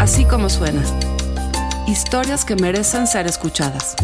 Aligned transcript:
Así 0.00 0.24
como 0.24 0.48
suena. 0.48 0.82
Historias 1.86 2.46
que 2.46 2.56
merecen 2.56 3.06
ser 3.06 3.26
escuchadas. 3.26 3.96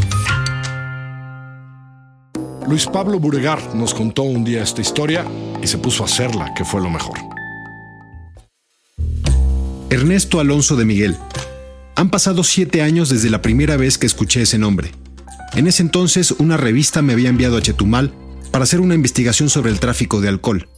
Luis 2.69 2.85
Pablo 2.85 3.19
Buregar 3.19 3.74
nos 3.74 3.95
contó 3.95 4.24
un 4.24 4.45
día 4.45 4.62
esta 4.62 4.82
historia 4.82 5.24
y 5.62 5.67
se 5.67 5.79
puso 5.79 6.03
a 6.03 6.06
hacerla, 6.06 6.53
que 6.53 6.67
fue 6.67 6.82
lo 6.82 6.90
mejor. 6.90 7.19
Ernesto 9.88 10.38
Alonso 10.38 10.77
de 10.77 10.85
Miguel. 10.85 11.17
Han 11.95 12.10
pasado 12.10 12.44
siete 12.44 12.83
años 12.83 13.08
desde 13.08 13.31
la 13.31 13.40
primera 13.40 13.78
vez 13.78 13.97
que 13.97 14.04
escuché 14.04 14.42
ese 14.42 14.58
nombre. 14.58 14.92
En 15.54 15.67
ese 15.67 15.83
entonces, 15.83 16.33
una 16.33 16.59
revista 16.59 17.01
me 17.01 17.15
había 17.15 17.30
enviado 17.30 17.56
a 17.56 17.62
Chetumal 17.62 18.12
para 18.51 18.65
hacer 18.65 18.80
una 18.80 18.95
investigación 18.95 19.48
sobre 19.48 19.70
el 19.70 19.80
tráfico 19.80 20.20
de 20.20 20.28
alcohol. 20.28 20.69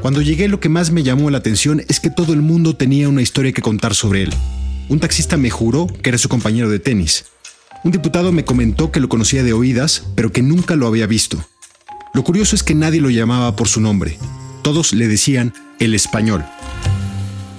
Cuando 0.00 0.20
llegué 0.20 0.48
lo 0.48 0.60
que 0.60 0.68
más 0.68 0.90
me 0.90 1.02
llamó 1.02 1.30
la 1.30 1.38
atención 1.38 1.82
es 1.88 2.00
que 2.00 2.10
todo 2.10 2.32
el 2.32 2.42
mundo 2.42 2.76
tenía 2.76 3.08
una 3.08 3.22
historia 3.22 3.52
que 3.52 3.62
contar 3.62 3.94
sobre 3.94 4.22
él. 4.22 4.34
Un 4.88 5.00
taxista 5.00 5.36
me 5.36 5.50
juró 5.50 5.86
que 5.86 6.10
era 6.10 6.18
su 6.18 6.28
compañero 6.28 6.68
de 6.68 6.78
tenis. 6.78 7.26
Un 7.84 7.92
diputado 7.92 8.32
me 8.32 8.44
comentó 8.44 8.90
que 8.90 9.00
lo 9.00 9.08
conocía 9.08 9.42
de 9.42 9.52
oídas, 9.52 10.04
pero 10.14 10.32
que 10.32 10.42
nunca 10.42 10.76
lo 10.76 10.86
había 10.86 11.06
visto. 11.06 11.44
Lo 12.14 12.24
curioso 12.24 12.54
es 12.54 12.62
que 12.62 12.74
nadie 12.74 13.00
lo 13.00 13.10
llamaba 13.10 13.56
por 13.56 13.68
su 13.68 13.80
nombre. 13.80 14.18
Todos 14.62 14.92
le 14.92 15.08
decían 15.08 15.54
el 15.78 15.94
español. 15.94 16.44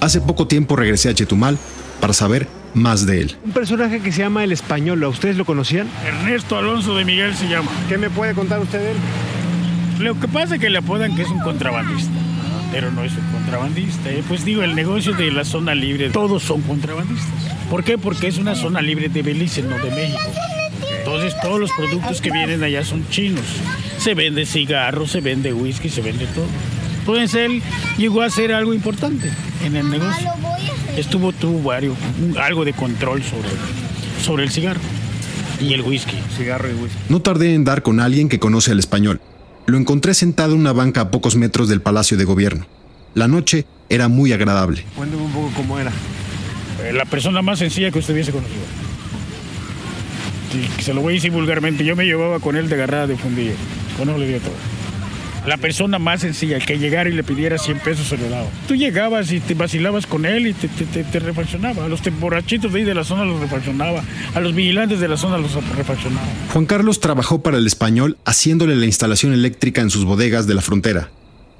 Hace 0.00 0.20
poco 0.20 0.46
tiempo 0.46 0.76
regresé 0.76 1.08
a 1.08 1.14
Chetumal 1.14 1.58
para 2.00 2.12
saber 2.12 2.46
más 2.74 3.06
de 3.06 3.22
él. 3.22 3.36
Un 3.44 3.52
personaje 3.52 4.00
que 4.00 4.12
se 4.12 4.18
llama 4.18 4.44
El 4.44 4.52
Español, 4.52 5.02
¿a 5.04 5.08
ustedes 5.08 5.36
lo 5.36 5.44
conocían? 5.44 5.88
Ernesto 6.04 6.56
Alonso 6.56 6.94
de 6.96 7.04
Miguel 7.04 7.34
se 7.34 7.48
llama. 7.48 7.70
¿Qué 7.88 7.98
me 7.98 8.10
puede 8.10 8.34
contar 8.34 8.60
usted 8.60 8.80
de 8.80 8.90
él? 8.92 8.96
Lo 9.98 10.18
que 10.18 10.28
pasa 10.28 10.56
es 10.56 10.60
que 10.60 10.70
le 10.70 10.78
apodan 10.78 11.14
que 11.14 11.22
es 11.22 11.28
un 11.28 11.40
contrabandista, 11.40 12.12
pero 12.72 12.90
no 12.90 13.04
es 13.04 13.12
un 13.12 13.24
contrabandista. 13.32 14.10
¿eh? 14.10 14.22
Pues 14.26 14.44
digo, 14.44 14.62
el 14.62 14.74
negocio 14.74 15.12
de 15.12 15.30
la 15.30 15.44
zona 15.44 15.74
libre, 15.74 16.10
todos 16.10 16.42
son 16.42 16.62
contrabandistas. 16.62 17.32
¿Por 17.70 17.84
qué? 17.84 17.96
Porque 17.96 18.26
es 18.26 18.38
una 18.38 18.54
zona 18.54 18.82
libre 18.82 19.08
de 19.08 19.22
Belice, 19.22 19.62
no 19.62 19.78
de 19.78 19.90
México. 19.90 20.30
Entonces 20.98 21.34
todos 21.40 21.60
los 21.60 21.70
productos 21.72 22.20
que 22.20 22.30
vienen 22.30 22.62
allá 22.62 22.84
son 22.84 23.06
chinos. 23.08 23.44
Se 23.98 24.14
vende 24.14 24.46
cigarros, 24.46 25.10
se 25.10 25.20
vende 25.20 25.52
whisky, 25.52 25.88
se 25.88 26.00
vende 26.00 26.26
todo. 26.26 26.46
Entonces 27.00 27.34
él 27.34 27.62
llegó 27.98 28.22
a 28.22 28.26
hacer 28.26 28.52
algo 28.52 28.72
importante 28.74 29.30
en 29.64 29.76
el 29.76 29.90
negocio. 29.90 30.30
Estuvo, 30.96 31.32
tuvo 31.32 31.62
varios, 31.62 31.96
algo 32.40 32.64
de 32.64 32.72
control 32.72 33.22
sobre, 33.22 33.48
sobre 34.22 34.44
el 34.44 34.50
cigarro 34.50 34.80
y 35.60 35.74
el 35.74 35.82
whisky. 35.82 36.16
Cigarro 36.36 36.70
y 36.70 36.74
whisky. 36.74 36.98
No 37.08 37.20
tardé 37.20 37.54
en 37.54 37.64
dar 37.64 37.82
con 37.82 38.00
alguien 38.00 38.28
que 38.28 38.38
conoce 38.38 38.72
al 38.72 38.78
español. 38.78 39.20
Lo 39.66 39.78
encontré 39.78 40.14
sentado 40.14 40.54
en 40.54 40.60
una 40.60 40.72
banca 40.72 41.02
a 41.02 41.10
pocos 41.10 41.36
metros 41.36 41.68
del 41.68 41.80
Palacio 41.80 42.16
de 42.16 42.24
Gobierno. 42.24 42.66
La 43.14 43.28
noche 43.28 43.64
era 43.88 44.08
muy 44.08 44.32
agradable. 44.32 44.84
Cuénteme 44.96 45.22
un 45.22 45.32
poco 45.32 45.50
cómo 45.56 45.78
era. 45.78 45.90
Eh, 46.82 46.92
La 46.92 47.04
persona 47.06 47.40
más 47.42 47.58
sencilla 47.58 47.90
que 47.90 47.98
usted 47.98 48.12
hubiese 48.14 48.32
conocido. 48.32 48.62
Se 50.80 50.94
lo 50.94 51.00
voy 51.00 51.14
a 51.14 51.16
decir 51.16 51.32
vulgarmente. 51.32 51.84
Yo 51.84 51.96
me 51.96 52.04
llevaba 52.04 52.38
con 52.40 52.56
él 52.56 52.68
de 52.68 52.74
agarrada 52.76 53.06
de 53.06 53.16
fundillo. 53.16 53.54
Con 53.96 54.08
él 54.08 54.20
le 54.20 54.28
dio 54.28 54.38
todo. 54.40 54.52
La 55.46 55.58
persona 55.58 55.98
más 55.98 56.22
sencilla, 56.22 56.58
que 56.58 56.78
llegara 56.78 57.10
y 57.10 57.12
le 57.12 57.22
pidiera 57.22 57.58
100 57.58 57.78
pesos 57.80 58.06
se 58.08 58.16
le 58.16 58.30
daba. 58.30 58.46
Tú 58.66 58.74
llegabas 58.76 59.30
y 59.30 59.40
te 59.40 59.52
vacilabas 59.54 60.06
con 60.06 60.24
él 60.24 60.46
y 60.46 60.52
te, 60.54 60.68
te, 60.68 60.86
te- 60.86 61.04
te 61.04 61.18
refaccionaba. 61.18 61.84
A 61.84 61.88
los 61.88 62.00
borrachitos 62.18 62.72
de 62.72 62.78
ahí 62.78 62.84
de 62.84 62.94
la 62.94 63.04
zona 63.04 63.26
los 63.26 63.38
refaccionaba. 63.40 64.02
A 64.34 64.40
los 64.40 64.54
vigilantes 64.54 65.00
de 65.00 65.08
la 65.08 65.18
zona 65.18 65.36
los 65.36 65.52
refaccionaba. 65.76 66.26
Juan 66.52 66.64
Carlos 66.64 67.00
trabajó 67.00 67.42
para 67.42 67.58
el 67.58 67.66
español 67.66 68.16
haciéndole 68.24 68.74
la 68.74 68.86
instalación 68.86 69.34
eléctrica 69.34 69.82
en 69.82 69.90
sus 69.90 70.06
bodegas 70.06 70.46
de 70.46 70.54
la 70.54 70.62
frontera, 70.62 71.10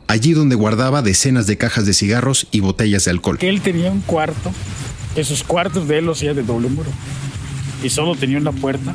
allí 0.09 0.33
donde 0.33 0.57
guardaba 0.57 1.03
decenas 1.03 1.47
de 1.47 1.59
cajas 1.59 1.85
de 1.85 1.93
cigarros 1.93 2.47
y 2.53 2.61
botellas 2.61 3.05
de 3.05 3.11
alcohol. 3.11 3.37
Él 3.43 3.61
tenía 3.61 3.91
un 3.91 4.01
cuarto. 4.01 4.51
Esos 5.15 5.45
cuartos 5.45 5.87
de 5.89 5.99
él 5.99 6.07
los 6.07 6.17
hacía 6.19 6.33
de 6.33 6.43
doble 6.43 6.69
muro. 6.71 6.89
Y 7.83 7.91
solo 7.91 8.15
tenía 8.15 8.39
una 8.39 8.53
puerta 8.53 8.95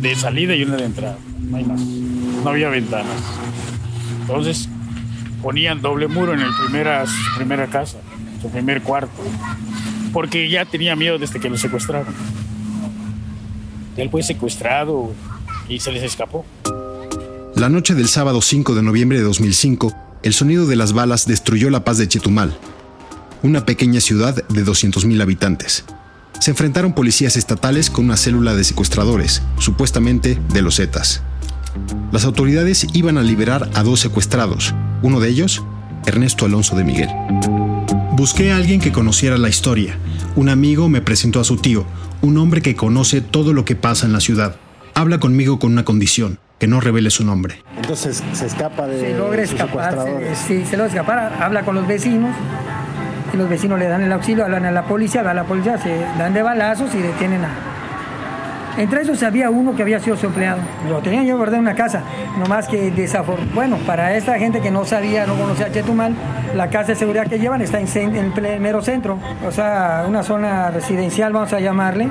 de 0.00 0.14
salida 0.16 0.56
y 0.56 0.62
una 0.62 0.76
de 0.76 0.84
entrada. 0.86 1.18
No 1.42 1.56
hay 1.58 1.64
más. 1.64 1.80
No 1.80 2.48
había 2.50 2.70
ventanas. 2.70 3.06
Entonces 4.22 4.68
ponían 5.42 5.82
doble 5.82 6.08
muro 6.08 6.32
en 6.32 6.40
el 6.40 6.50
primera, 6.64 7.04
su 7.06 7.36
primera 7.36 7.66
casa, 7.66 7.98
su 8.40 8.48
primer 8.48 8.82
cuarto. 8.82 9.22
Porque 10.12 10.48
ya 10.48 10.64
tenía 10.64 10.96
miedo 10.96 11.18
desde 11.18 11.40
que 11.40 11.50
lo 11.50 11.56
secuestraron. 11.56 12.14
Él 13.96 14.08
fue 14.10 14.22
secuestrado 14.22 15.12
y 15.68 15.80
se 15.80 15.92
les 15.92 16.02
escapó. 16.02 16.44
La 17.54 17.68
noche 17.68 17.94
del 17.94 18.08
sábado 18.08 18.40
5 18.40 18.74
de 18.74 18.82
noviembre 18.82 19.18
de 19.18 19.24
2005, 19.24 19.92
el 20.22 20.32
sonido 20.32 20.66
de 20.66 20.76
las 20.76 20.92
balas 20.92 21.26
destruyó 21.26 21.68
la 21.70 21.84
paz 21.84 21.98
de 21.98 22.08
Chetumal, 22.08 22.56
una 23.42 23.66
pequeña 23.66 24.00
ciudad 24.00 24.34
de 24.48 24.64
200.000 24.64 25.20
habitantes. 25.20 25.84
Se 26.40 26.50
enfrentaron 26.50 26.94
policías 26.94 27.36
estatales 27.36 27.90
con 27.90 28.06
una 28.06 28.16
célula 28.16 28.54
de 28.54 28.64
secuestradores, 28.64 29.42
supuestamente 29.58 30.38
de 30.52 30.62
los 30.62 30.76
Zetas. 30.76 31.22
Las 32.12 32.24
autoridades 32.24 32.86
iban 32.92 33.18
a 33.18 33.22
liberar 33.22 33.68
a 33.74 33.82
dos 33.82 34.00
secuestrados, 34.00 34.74
uno 35.02 35.20
de 35.20 35.28
ellos, 35.28 35.64
Ernesto 36.06 36.44
Alonso 36.46 36.76
de 36.76 36.84
Miguel. 36.84 37.08
Busqué 38.12 38.52
a 38.52 38.56
alguien 38.56 38.80
que 38.80 38.92
conociera 38.92 39.38
la 39.38 39.48
historia. 39.48 39.96
Un 40.36 40.48
amigo 40.48 40.88
me 40.88 41.00
presentó 41.00 41.40
a 41.40 41.44
su 41.44 41.56
tío, 41.56 41.84
un 42.20 42.36
hombre 42.38 42.60
que 42.62 42.76
conoce 42.76 43.20
todo 43.20 43.52
lo 43.52 43.64
que 43.64 43.74
pasa 43.76 44.06
en 44.06 44.12
la 44.12 44.20
ciudad. 44.20 44.56
Habla 44.94 45.18
conmigo 45.18 45.58
con 45.58 45.72
una 45.72 45.84
condición, 45.84 46.38
que 46.58 46.66
no 46.66 46.80
revele 46.80 47.10
su 47.10 47.24
nombre. 47.24 47.62
Entonces 47.76 48.22
se 48.34 48.46
escapa 48.46 48.86
de 48.86 49.00
se 49.00 49.18
logra 49.18 49.42
escapar, 49.42 49.96
se- 50.04 50.36
sí, 50.36 50.64
se 50.68 50.76
logra 50.76 50.86
escapar, 50.92 51.38
habla 51.40 51.62
con 51.64 51.74
los 51.74 51.86
vecinos 51.86 52.34
y 53.32 53.36
los 53.38 53.48
vecinos 53.48 53.78
le 53.78 53.86
dan 53.88 54.02
el 54.02 54.12
auxilio, 54.12 54.44
hablan 54.44 54.66
a 54.66 54.70
la 54.70 54.84
policía, 54.84 55.22
va 55.22 55.30
a 55.30 55.34
la 55.34 55.44
policía, 55.44 55.78
se 55.78 55.96
dan 56.18 56.34
de 56.34 56.42
balazos 56.42 56.94
y 56.94 56.98
detienen 56.98 57.44
a... 57.44 57.50
Entre 58.78 59.02
esos 59.02 59.22
había 59.22 59.50
uno 59.50 59.76
que 59.76 59.82
había 59.82 60.00
sido 60.00 60.16
su 60.16 60.26
empleado, 60.26 60.60
lo 60.88 61.00
tenían 61.00 61.26
yo 61.26 61.36
guardado 61.36 61.56
en 61.56 61.62
una 61.62 61.74
casa, 61.74 62.02
nomás 62.38 62.66
que 62.68 62.90
desafor... 62.90 63.38
Bueno, 63.54 63.76
para 63.86 64.16
esta 64.16 64.38
gente 64.38 64.60
que 64.60 64.70
no 64.70 64.86
sabía, 64.86 65.26
no 65.26 65.34
conocía 65.34 65.70
Chetumal, 65.70 66.14
la 66.54 66.70
casa 66.70 66.88
de 66.88 66.96
seguridad 66.96 67.26
que 67.26 67.38
llevan 67.38 67.60
está 67.60 67.80
en 67.80 68.16
el 68.16 68.60
mero 68.60 68.80
centro, 68.82 69.18
o 69.46 69.52
sea, 69.52 70.06
una 70.08 70.22
zona 70.22 70.70
residencial, 70.70 71.34
vamos 71.34 71.52
a 71.52 71.60
llamarle, 71.60 72.08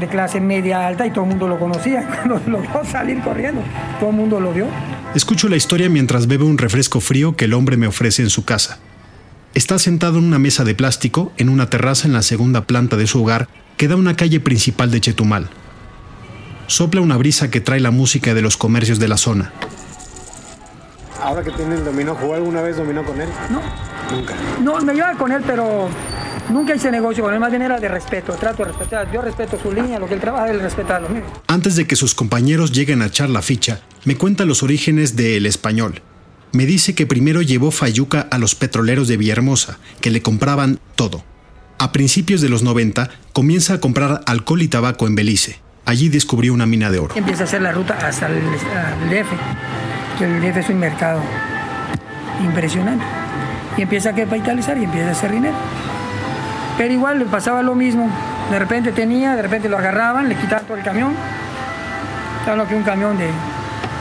de 0.00 0.08
clase 0.08 0.40
media 0.40 0.86
alta 0.86 1.06
y 1.06 1.10
todo 1.10 1.24
el 1.24 1.30
mundo 1.30 1.46
lo 1.46 1.58
conocía. 1.58 2.02
Cuando 2.26 2.40
lo 2.50 2.60
vio 2.60 2.84
salir 2.84 3.20
corriendo, 3.20 3.62
todo 4.00 4.10
el 4.10 4.16
mundo 4.16 4.40
lo 4.40 4.52
vio. 4.52 4.66
Escucho 5.14 5.48
la 5.48 5.56
historia 5.56 5.88
mientras 5.88 6.26
bebe 6.26 6.44
un 6.44 6.58
refresco 6.58 7.00
frío 7.00 7.36
que 7.36 7.44
el 7.44 7.54
hombre 7.54 7.76
me 7.76 7.86
ofrece 7.86 8.22
en 8.22 8.30
su 8.30 8.44
casa. 8.44 8.78
Está 9.54 9.78
sentado 9.78 10.18
en 10.18 10.24
una 10.24 10.40
mesa 10.40 10.64
de 10.64 10.74
plástico 10.74 11.32
en 11.36 11.48
una 11.48 11.70
terraza 11.70 12.08
en 12.08 12.12
la 12.12 12.22
segunda 12.22 12.62
planta 12.62 12.96
de 12.96 13.06
su 13.06 13.22
hogar 13.22 13.46
que 13.76 13.88
da 13.88 13.94
a 13.94 13.98
una 13.98 14.16
calle 14.16 14.40
principal 14.40 14.90
de 14.90 15.00
Chetumal. 15.00 15.48
Sopla 16.66 17.00
una 17.00 17.16
brisa 17.16 17.50
que 17.50 17.60
trae 17.60 17.80
la 17.80 17.90
música 17.90 18.34
de 18.34 18.42
los 18.42 18.56
comercios 18.56 18.98
de 18.98 19.08
la 19.08 19.16
zona. 19.16 19.52
Ahora 21.22 21.42
que 21.42 21.50
tiene 21.50 21.74
el 21.76 21.84
dominó, 21.84 22.14
¿jugó 22.14 22.34
alguna 22.34 22.60
vez 22.62 22.76
dominó 22.76 23.04
con 23.04 23.20
él? 23.20 23.28
No, 23.50 23.60
Nunca. 24.14 24.34
no, 24.62 24.80
me 24.82 24.94
llevaba 24.94 25.16
con 25.16 25.32
él, 25.32 25.42
pero 25.46 25.88
nunca 26.50 26.74
hice 26.74 26.90
negocio 26.90 27.24
con 27.24 27.32
él, 27.32 27.40
más 27.40 27.50
bien 27.50 27.62
era 27.62 27.78
de 27.80 27.88
respeto, 27.88 28.34
trato 28.34 28.64
de 28.64 28.70
respetar. 28.72 29.10
Yo 29.12 29.22
respeto 29.22 29.58
su 29.62 29.72
línea, 29.72 29.98
lo 29.98 30.06
que 30.06 30.14
él 30.14 30.20
trabaja, 30.20 30.50
él 30.50 30.60
respeta 30.60 31.00
lo 31.00 31.08
mío. 31.08 31.22
Antes 31.46 31.76
de 31.76 31.86
que 31.86 31.96
sus 31.96 32.14
compañeros 32.14 32.72
lleguen 32.72 33.00
a 33.02 33.06
echar 33.06 33.30
la 33.30 33.42
ficha, 33.42 33.80
me 34.04 34.16
cuenta 34.16 34.44
los 34.44 34.62
orígenes 34.62 35.16
de 35.16 35.36
El 35.38 35.46
Español. 35.46 36.02
Me 36.52 36.66
dice 36.66 36.94
que 36.94 37.06
primero 37.06 37.42
llevó 37.42 37.70
Fayuca 37.70 38.28
a 38.30 38.38
los 38.38 38.54
petroleros 38.54 39.08
de 39.08 39.16
Villahermosa, 39.16 39.78
que 40.00 40.10
le 40.10 40.22
compraban 40.22 40.78
todo. 40.94 41.24
A 41.78 41.92
principios 41.92 42.40
de 42.40 42.48
los 42.48 42.62
90, 42.62 43.10
comienza 43.32 43.74
a 43.74 43.80
comprar 43.80 44.20
alcohol 44.26 44.62
y 44.62 44.68
tabaco 44.68 45.06
en 45.06 45.14
Belice. 45.14 45.58
Allí 45.86 46.08
descubrió 46.08 46.54
una 46.54 46.66
mina 46.66 46.90
de 46.90 46.98
oro. 46.98 47.14
Empieza 47.16 47.42
a 47.42 47.44
hacer 47.44 47.62
la 47.62 47.72
ruta 47.72 47.98
hasta 48.00 48.26
el, 48.26 48.36
al 48.36 49.10
DF, 49.10 49.28
que 50.18 50.24
el 50.24 50.40
DF 50.40 50.56
es 50.58 50.68
un 50.70 50.78
mercado 50.78 51.20
impresionante. 52.42 53.04
Y 53.76 53.82
empieza 53.82 54.10
a 54.10 54.14
capitalizar 54.14 54.78
y 54.78 54.84
empieza 54.84 55.08
a 55.08 55.12
hacer 55.12 55.32
dinero. 55.32 55.56
Pero 56.78 56.92
igual 56.92 57.18
le 57.18 57.24
pasaba 57.26 57.62
lo 57.62 57.74
mismo. 57.74 58.10
De 58.50 58.58
repente 58.58 58.92
tenía, 58.92 59.34
de 59.34 59.42
repente 59.42 59.68
lo 59.68 59.76
agarraban, 59.76 60.28
le 60.28 60.36
quitaban 60.36 60.66
todo 60.66 60.76
el 60.76 60.84
camión. 60.84 61.14
Claro 62.44 62.66
que 62.68 62.74
un 62.74 62.82
camión 62.82 63.18
de, 63.18 63.30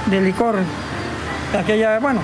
de 0.09 0.21
licor. 0.21 0.55
Aquella, 1.57 1.99
bueno, 1.99 2.21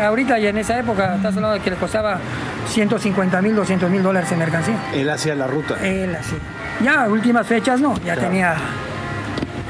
ahorita 0.00 0.38
y 0.38 0.46
en 0.46 0.58
esa 0.58 0.78
época, 0.78 1.16
estás 1.16 1.34
hablando 1.34 1.54
de 1.54 1.60
que 1.60 1.70
le 1.70 1.76
costaba 1.76 2.20
150 2.68 3.42
mil, 3.42 3.54
200 3.56 3.90
mil 3.90 4.02
dólares 4.02 4.30
en 4.32 4.38
mercancía. 4.38 4.76
Él 4.94 5.08
hacía 5.10 5.34
la 5.34 5.46
ruta. 5.46 5.74
Él 5.82 6.14
así. 6.14 6.36
Ya, 6.82 7.06
últimas 7.08 7.46
fechas 7.46 7.80
no, 7.80 7.94
ya 7.96 8.14
Claro. 8.14 8.20
tenía 8.22 8.54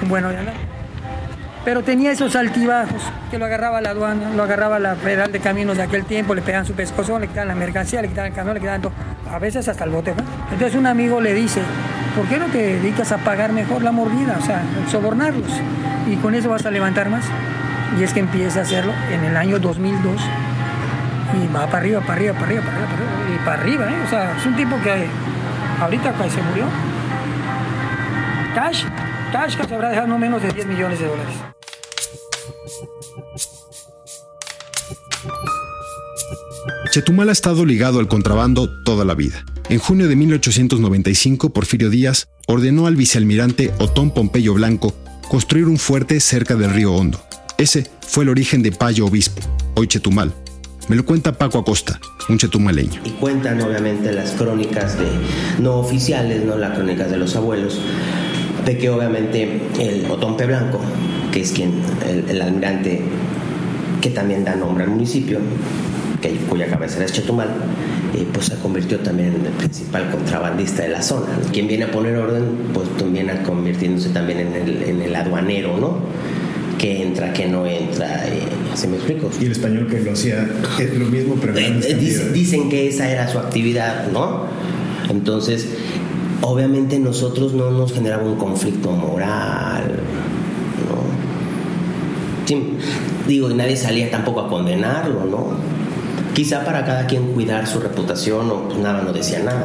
un 0.03 0.09
bueno 0.09 0.29
de 0.29 0.39
andar. 0.39 0.55
Pero 1.65 1.83
tenía 1.83 2.11
esos 2.13 2.35
altibajos, 2.37 3.03
que 3.31 3.39
lo 3.39 3.45
agarraba 3.45 3.81
la 3.83 3.91
aduana, 3.91 4.31
lo 4.35 4.43
agarraba 4.45 4.79
la 4.79 4.95
federal 4.97 5.31
de 5.31 5.41
caminos 5.41 5.77
de 5.77 5.83
aquel 5.83 6.05
tiempo, 6.05 6.35
le 6.35 6.41
pegaban 6.41 6.65
su 6.65 6.73
pescozo, 6.73 7.19
le 7.19 7.29
quitaban 7.29 7.49
la 7.49 7.55
mercancía, 7.55 8.01
le 8.01 8.09
quitaban 8.09 8.31
el 8.31 8.35
camión, 8.37 8.55
le 8.55 8.61
quitaban 8.61 8.81
todo. 8.81 8.93
A 9.31 9.39
veces 9.39 9.69
hasta 9.69 9.85
el 9.85 9.91
bote. 9.91 10.15
¿no? 10.15 10.23
Entonces 10.53 10.75
un 10.75 10.87
amigo 10.87 11.21
le 11.21 11.35
dice, 11.35 11.61
¿por 12.17 12.25
qué 12.27 12.39
no 12.39 12.47
te 12.47 12.59
dedicas 12.59 13.13
a 13.13 13.19
pagar 13.19 13.53
mejor 13.53 13.83
la 13.83 13.93
mordida? 13.93 14.37
O 14.41 14.45
sea, 14.45 14.63
sobornarlos. 14.91 15.51
Y 16.11 16.17
con 16.17 16.35
eso 16.35 16.49
vas 16.49 16.65
a 16.65 16.71
levantar 16.71 17.11
más. 17.11 17.25
Y 17.99 18.05
es 18.05 18.15
que 18.15 18.21
empieza 18.21 18.61
a 18.61 18.63
hacerlo 18.63 18.93
en 19.13 19.25
el 19.25 19.37
año 19.37 19.59
2002 19.59 20.15
y 21.35 21.53
va 21.53 21.67
para 21.67 21.79
arriba, 21.79 22.01
para 22.01 22.15
arriba, 22.15 22.33
para 22.35 22.47
arriba, 22.47 22.63
para 22.63 22.77
arriba, 22.77 22.89
para 22.91 23.05
arriba, 23.05 23.35
y 23.35 23.45
para 23.45 23.63
arriba, 23.63 23.91
¿eh? 23.91 24.03
O 24.07 24.09
sea, 24.11 24.37
es 24.37 24.47
un 24.47 24.57
tipo 24.57 24.81
que 24.83 25.07
ahorita 25.81 26.13
pues, 26.15 26.33
se 26.33 26.43
murió. 26.43 26.67
Cash, 28.55 28.85
cash, 29.33 29.57
cash 29.57 29.73
habrá 29.73 29.91
dejado 29.91 30.09
no 30.09 30.19
menos 30.19 30.43
de 30.43 30.53
10 30.53 30.67
millones 30.67 30.99
de 30.99 31.07
dólares. 31.07 31.35
Chetumal 36.91 37.29
ha 37.29 37.33
estado 37.33 37.65
ligado 37.65 38.01
al 38.01 38.09
contrabando 38.09 38.69
toda 38.85 39.05
la 39.05 39.15
vida. 39.15 39.45
En 39.69 39.79
junio 39.79 40.09
de 40.09 40.17
1895, 40.17 41.51
Porfirio 41.51 41.89
Díaz 41.89 42.27
ordenó 42.49 42.89
al 42.89 42.97
vicealmirante 42.97 43.73
Otón 43.79 44.11
Pompeyo 44.11 44.55
Blanco 44.55 44.93
construir 45.29 45.67
un 45.67 45.79
fuerte 45.79 46.19
cerca 46.19 46.57
del 46.57 46.73
río 46.73 46.93
Hondo. 46.93 47.23
Ese 47.57 47.89
fue 48.01 48.25
el 48.25 48.31
origen 48.31 48.63
de 48.65 48.73
Payo 48.73 49.07
Obispo, 49.07 49.41
hoy 49.77 49.87
Chetumal. 49.87 50.35
Me 50.91 50.97
lo 50.97 51.05
cuenta 51.05 51.31
Paco 51.31 51.59
Acosta, 51.59 52.01
un 52.29 52.37
chetumaleño. 52.37 53.01
Y 53.05 53.11
cuentan 53.11 53.61
obviamente 53.61 54.11
las 54.13 54.33
crónicas 54.33 54.99
de, 54.99 55.07
no 55.61 55.77
oficiales, 55.77 56.45
no 56.45 56.57
las 56.57 56.75
crónicas 56.75 57.09
de 57.13 57.17
los 57.17 57.37
abuelos, 57.37 57.81
de 58.67 58.77
que 58.77 58.91
obviamente 58.91 59.61
el 59.79 60.11
Otompe 60.11 60.47
Blanco, 60.47 60.81
que 61.31 61.43
es 61.43 61.53
quien, 61.53 61.75
el, 62.29 62.43
almirante 62.43 63.03
que 64.01 64.11
también 64.11 64.43
da 64.43 64.57
nombre 64.57 64.83
al 64.83 64.91
municipio, 64.91 65.39
cuya 66.49 66.67
cabecera 66.67 67.05
es 67.05 67.13
Chetumal, 67.13 67.51
eh, 68.17 68.27
pues 68.33 68.47
se 68.47 68.57
convirtió 68.57 68.99
también 68.99 69.37
en 69.37 69.47
el 69.47 69.53
principal 69.53 70.11
contrabandista 70.11 70.83
de 70.83 70.89
la 70.89 71.03
zona. 71.03 71.29
Quien 71.53 71.69
viene 71.69 71.85
a 71.85 71.93
poner 71.93 72.17
orden, 72.17 72.47
pues 72.75 72.89
viene 73.13 73.41
convirtiéndose 73.45 74.09
también 74.09 74.41
en 74.41 75.03
el 75.03 75.15
aduanero, 75.15 75.79
¿no? 75.79 75.99
Que 76.81 77.03
entra, 77.03 77.31
que 77.35 77.47
no 77.47 77.67
entra, 77.67 78.27
eh, 78.27 78.41
¿se 78.75 78.89
me 78.89 78.97
explico? 78.97 79.29
Y 79.39 79.45
el 79.45 79.53
español 79.53 79.87
que 79.87 80.01
lo 80.01 80.13
hacía 80.13 80.49
es 80.79 80.97
lo 80.99 81.05
mismo, 81.07 81.35
pero 81.39 81.55
Eh, 81.59 81.79
eh, 81.85 81.95
dice- 82.01 82.31
dicen 82.33 82.71
que 82.71 82.89
esa 82.89 83.11
era 83.11 83.29
su 83.29 83.39
actividad, 83.39 84.11
¿no? 84.11 84.47
Entonces, 85.11 85.69
obviamente 86.41 86.99
nosotros 86.99 87.53
no 87.53 87.71
nos 87.71 87.93
generaba 87.93 88.23
un 88.23 88.37
conflicto 88.37 88.93
moral, 88.93 89.97
¿no? 90.89 92.47
Sí, 92.47 92.57
digo, 93.29 93.51
y 93.51 93.55
nadie 93.55 93.77
salía 93.77 94.11
tampoco 94.11 94.41
a 94.41 94.49
condenarlo, 94.49 95.27
¿no? 95.27 95.49
Quizá 96.33 96.65
para 96.65 96.87
cada 96.87 97.07
quien 97.07 97.33
cuidar 97.35 97.67
su 97.67 97.79
reputación 97.81 98.49
o 98.51 98.69
pues 98.69 98.79
nada, 98.79 99.03
no 99.03 99.13
decía 99.13 99.41
nada. 99.41 99.65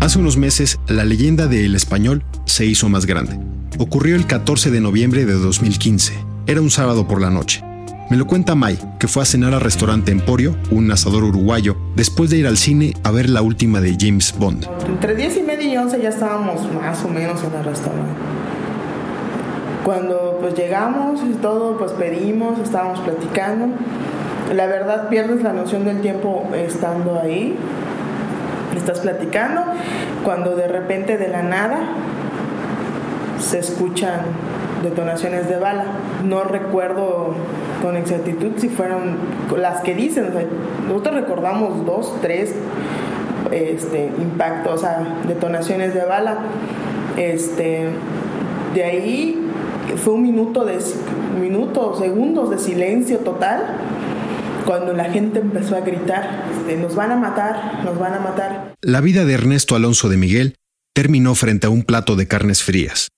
Hace 0.00 0.18
unos 0.18 0.36
meses, 0.36 0.80
la 0.88 1.04
leyenda 1.04 1.46
de 1.46 1.66
El 1.66 1.76
Español 1.76 2.24
se 2.46 2.66
hizo 2.66 2.88
más 2.88 3.06
grande. 3.06 3.38
Ocurrió 3.76 4.16
el 4.16 4.26
14 4.26 4.70
de 4.70 4.80
noviembre 4.80 5.24
de 5.26 5.34
2015. 5.34 6.14
Era 6.46 6.60
un 6.60 6.70
sábado 6.70 7.06
por 7.06 7.20
la 7.20 7.30
noche. 7.30 7.62
Me 8.10 8.16
lo 8.16 8.26
cuenta 8.26 8.54
Mai, 8.54 8.78
que 8.98 9.06
fue 9.06 9.22
a 9.22 9.26
cenar 9.26 9.52
al 9.52 9.60
restaurante 9.60 10.10
Emporio, 10.10 10.56
un 10.70 10.90
asador 10.90 11.22
uruguayo, 11.22 11.76
después 11.94 12.30
de 12.30 12.38
ir 12.38 12.46
al 12.46 12.56
cine 12.56 12.94
a 13.04 13.10
ver 13.10 13.28
la 13.28 13.42
última 13.42 13.80
de 13.80 13.96
James 14.00 14.34
Bond. 14.36 14.66
Entre 14.88 15.14
10 15.14 15.36
y 15.36 15.42
media 15.42 15.72
y 15.74 15.76
11 15.76 16.00
ya 16.00 16.08
estábamos 16.08 16.60
más 16.72 17.04
o 17.04 17.08
menos 17.08 17.40
en 17.44 17.54
el 17.54 17.64
restaurante. 17.64 18.12
Cuando 19.84 20.38
pues 20.40 20.54
llegamos 20.54 21.20
y 21.22 21.34
todo, 21.34 21.76
pues 21.76 21.92
pedimos, 21.92 22.58
estábamos 22.58 23.00
platicando. 23.00 23.76
La 24.54 24.66
verdad 24.66 25.08
pierdes 25.10 25.42
la 25.42 25.52
noción 25.52 25.84
del 25.84 26.00
tiempo 26.00 26.48
estando 26.54 27.20
ahí. 27.20 27.56
Estás 28.74 29.00
platicando 29.00 29.62
cuando 30.24 30.56
de 30.56 30.66
repente 30.66 31.18
de 31.18 31.28
la 31.28 31.42
nada 31.42 31.80
se 33.40 33.58
escuchan 33.58 34.20
detonaciones 34.82 35.48
de 35.48 35.58
bala. 35.58 35.84
No 36.24 36.44
recuerdo 36.44 37.34
con 37.82 37.96
exactitud 37.96 38.52
si 38.58 38.68
fueron 38.68 39.16
las 39.56 39.82
que 39.82 39.94
dicen. 39.94 40.26
nosotros 40.86 41.14
recordamos 41.14 41.84
dos, 41.84 42.14
tres 42.20 42.54
este, 43.50 44.06
impactos, 44.18 44.82
detonaciones 45.26 45.94
de 45.94 46.04
bala. 46.04 46.38
Este, 47.16 47.88
de 48.74 48.84
ahí 48.84 49.48
fue 49.96 50.14
un 50.14 50.22
minuto 50.22 50.64
de 50.64 50.78
minuto, 51.40 51.96
segundos 51.96 52.50
de 52.50 52.58
silencio 52.58 53.18
total 53.18 53.76
cuando 54.68 54.92
la 54.92 55.04
gente 55.04 55.38
empezó 55.38 55.76
a 55.76 55.80
gritar, 55.80 56.44
este, 56.58 56.76
nos 56.76 56.94
van 56.94 57.10
a 57.10 57.16
matar, 57.16 57.82
nos 57.86 57.98
van 57.98 58.12
a 58.12 58.20
matar. 58.20 58.74
La 58.82 59.00
vida 59.00 59.24
de 59.24 59.32
Ernesto 59.32 59.76
Alonso 59.76 60.10
de 60.10 60.18
Miguel 60.18 60.56
terminó 60.94 61.34
frente 61.34 61.68
a 61.68 61.70
un 61.70 61.84
plato 61.84 62.16
de 62.16 62.28
carnes 62.28 62.62
frías. 62.62 63.08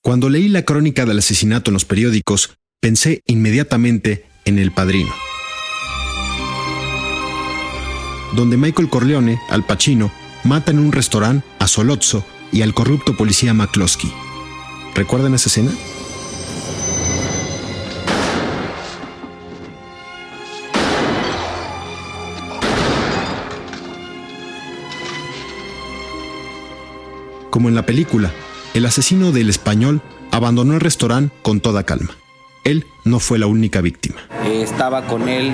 Cuando 0.00 0.30
leí 0.30 0.48
la 0.48 0.62
crónica 0.62 1.04
del 1.04 1.18
asesinato 1.18 1.70
en 1.70 1.74
los 1.74 1.84
periódicos, 1.84 2.56
pensé 2.80 3.22
inmediatamente 3.26 4.26
en 4.44 4.58
El 4.58 4.70
Padrino, 4.70 5.12
donde 8.36 8.56
Michael 8.56 8.88
Corleone, 8.88 9.40
al 9.50 9.66
Pacino, 9.66 10.12
mata 10.44 10.70
en 10.70 10.78
un 10.78 10.92
restaurante 10.92 11.44
a 11.58 11.66
Solozzo 11.66 12.24
y 12.52 12.62
al 12.62 12.74
corrupto 12.74 13.16
policía 13.16 13.52
McCloskey. 13.54 14.10
¿Recuerdan 14.94 15.34
esa 15.34 15.48
escena? 15.48 15.72
Como 27.50 27.68
en 27.68 27.74
la 27.74 27.84
película, 27.84 28.32
el 28.78 28.86
asesino 28.86 29.32
del 29.32 29.50
español 29.50 30.00
abandonó 30.30 30.74
el 30.74 30.80
restaurante 30.80 31.34
con 31.42 31.60
toda 31.60 31.82
calma. 31.82 32.16
Él 32.62 32.86
no 33.08 33.18
fue 33.18 33.38
la 33.38 33.46
única 33.46 33.80
víctima. 33.80 34.16
Eh, 34.44 34.62
estaba 34.62 35.06
con 35.06 35.28
él 35.28 35.52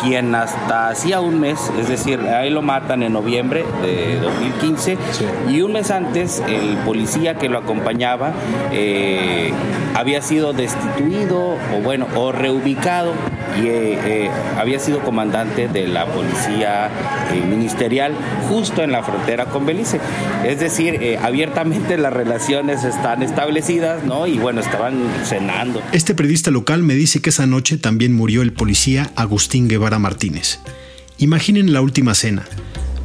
quien 0.00 0.34
hasta 0.34 0.88
hacía 0.88 1.20
un 1.20 1.40
mes, 1.40 1.58
es 1.80 1.88
decir, 1.88 2.20
ahí 2.20 2.50
lo 2.50 2.62
matan 2.62 3.02
en 3.02 3.12
noviembre 3.12 3.64
de 3.82 4.18
2015 4.20 4.96
y 5.48 5.60
un 5.62 5.72
mes 5.72 5.90
antes 5.90 6.42
el 6.48 6.76
policía 6.78 7.34
que 7.34 7.48
lo 7.48 7.58
acompañaba 7.58 8.32
eh, 8.72 9.52
había 9.94 10.22
sido 10.22 10.52
destituido 10.52 11.56
o 11.74 11.80
bueno, 11.82 12.06
o 12.14 12.30
reubicado 12.30 13.12
y 13.60 13.66
eh, 13.66 13.98
eh, 14.04 14.30
había 14.56 14.78
sido 14.78 15.00
comandante 15.00 15.68
de 15.68 15.88
la 15.88 16.06
policía 16.06 16.90
eh, 17.32 17.40
ministerial 17.48 18.12
justo 18.48 18.82
en 18.82 18.92
la 18.92 19.02
frontera 19.02 19.46
con 19.46 19.66
Belice. 19.66 20.00
Es 20.44 20.60
decir, 20.60 20.94
eh, 21.02 21.18
abiertamente 21.20 21.98
las 21.98 22.12
relaciones 22.12 22.84
están 22.84 23.22
establecidas, 23.22 24.04
¿no? 24.04 24.26
Y 24.26 24.38
bueno, 24.38 24.60
estaban 24.60 24.94
cenando. 25.24 25.82
Este 25.92 26.14
periodista 26.14 26.50
local 26.50 26.82
me 26.88 26.94
dice 26.94 27.20
que 27.20 27.28
esa 27.28 27.46
noche 27.46 27.76
también 27.76 28.14
murió 28.14 28.40
el 28.40 28.54
policía 28.54 29.12
Agustín 29.14 29.68
Guevara 29.68 29.98
Martínez. 29.98 30.58
Imaginen 31.18 31.74
la 31.74 31.82
última 31.82 32.14
cena. 32.14 32.46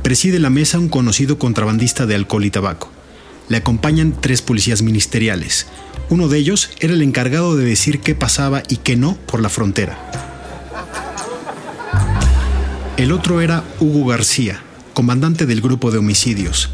Preside 0.03 0.39
la 0.39 0.50
mesa 0.50 0.80
un 0.80 0.88
conocido 0.88 1.38
contrabandista 1.38 2.05
de 2.05 2.15
alcohol 2.15 2.46
y 2.46 2.50
tabaco. 2.50 2.89
Le 3.50 3.58
acompañan 3.58 4.15
tres 4.22 4.41
policías 4.41 4.84
ministeriales. 4.84 5.67
Uno 6.10 6.29
de 6.29 6.38
ellos 6.38 6.69
era 6.79 6.93
el 6.93 7.01
encargado 7.01 7.58
de 7.58 7.65
decir 7.65 8.00
qué 8.00 8.15
pasaba 8.15 8.63
y 8.69 8.77
qué 8.77 8.96
no 8.96 9.17
por 9.25 9.41
la 9.41 9.50
frontera. 9.50 10.00
El 12.96 13.12
otro 13.12 13.41
era 13.41 13.65
Hugo 13.81 14.05
García, 14.05 14.62
comandante 14.93 15.46
del 15.46 15.60
grupo 15.60 15.91
de 15.91 15.98
homicidios. 15.98 16.69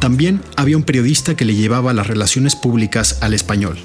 También 0.00 0.42
había 0.56 0.76
un 0.76 0.82
periodista 0.82 1.34
que 1.34 1.46
le 1.46 1.54
llevaba 1.54 1.94
las 1.94 2.08
relaciones 2.08 2.56
públicas 2.56 3.20
al 3.22 3.32
español. 3.32 3.78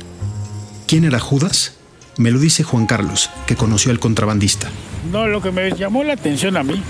¿Quién 0.86 1.06
era 1.06 1.22
Judas? 1.22 1.77
Me 2.18 2.32
lo 2.32 2.40
dice 2.40 2.64
Juan 2.64 2.86
Carlos, 2.88 3.30
que 3.46 3.56
conoció 3.56 3.92
al 3.92 4.00
contrabandista. 4.00 4.70
No, 5.12 5.28
lo 5.28 5.42
que 5.42 5.52
me 5.52 5.72
llamó 5.72 6.04
la 6.04 6.14
atención 6.14 6.58
a 6.58 6.64
mí, 6.64 6.82